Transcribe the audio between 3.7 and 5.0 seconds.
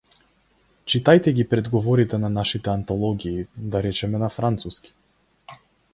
да речеме на француски.